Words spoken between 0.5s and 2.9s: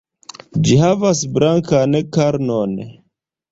Ĝi havas blankan karnon.